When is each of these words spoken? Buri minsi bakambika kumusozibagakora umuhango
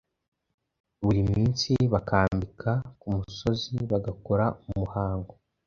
Buri 1.03 1.21
minsi 1.31 1.71
bakambika 1.93 2.71
kumusozibagakora 2.99 4.45
umuhango 4.67 5.33